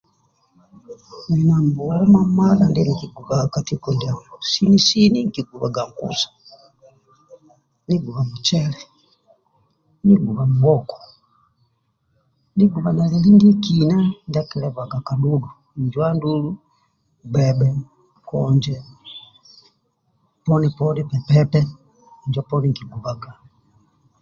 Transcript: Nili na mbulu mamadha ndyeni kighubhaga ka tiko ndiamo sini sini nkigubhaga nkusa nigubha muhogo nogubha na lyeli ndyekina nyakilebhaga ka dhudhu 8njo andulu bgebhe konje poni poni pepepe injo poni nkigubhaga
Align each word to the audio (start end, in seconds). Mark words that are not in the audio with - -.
Nili 1.25 1.43
na 1.49 1.55
mbulu 1.67 2.03
mamadha 2.15 2.65
ndyeni 2.69 2.93
kighubhaga 2.99 3.47
ka 3.53 3.59
tiko 3.67 3.89
ndiamo 3.95 4.21
sini 4.51 4.79
sini 4.87 5.19
nkigubhaga 5.27 5.81
nkusa 5.89 6.27
nigubha 10.05 10.43
muhogo 10.51 10.95
nogubha 12.55 12.89
na 12.97 13.03
lyeli 13.11 13.29
ndyekina 13.35 13.97
nyakilebhaga 14.31 14.97
ka 15.07 15.13
dhudhu 15.21 15.49
8njo 15.77 15.99
andulu 16.09 16.49
bgebhe 17.31 17.69
konje 18.29 18.75
poni 20.45 20.67
poni 20.77 21.01
pepepe 21.11 21.59
injo 22.23 22.41
poni 22.49 22.67
nkigubhaga 22.71 23.29